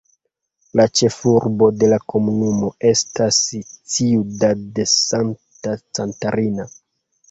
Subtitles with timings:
[0.79, 3.41] La ĉefurbo de la komunumo estas
[3.99, 6.73] Ciudad Santa Catarina.